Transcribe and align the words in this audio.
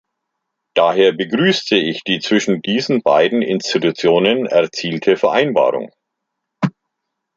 Daher 0.73 1.11
begrüße 1.11 1.75
ich 1.75 2.03
die 2.03 2.17
zwischen 2.17 2.63
diesen 2.63 3.03
beiden 3.03 3.43
Institutionen 3.43 4.47
erzielte 4.47 5.15
Vereinbarung. 5.15 5.91